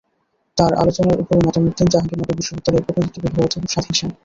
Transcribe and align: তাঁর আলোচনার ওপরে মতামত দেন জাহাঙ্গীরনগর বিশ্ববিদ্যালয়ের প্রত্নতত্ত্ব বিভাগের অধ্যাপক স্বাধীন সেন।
তাঁর 0.57 0.71
আলোচনার 0.73 1.21
ওপরে 1.21 1.39
মতামত 1.41 1.73
দেন 1.77 1.87
জাহাঙ্গীরনগর 1.93 2.37
বিশ্ববিদ্যালয়ের 2.39 2.85
প্রত্নতত্ত্ব 2.85 3.19
বিভাগের 3.23 3.45
অধ্যাপক 3.47 3.71
স্বাধীন 3.73 3.93
সেন। 3.99 4.09